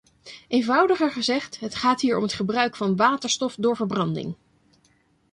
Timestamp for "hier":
2.01-2.17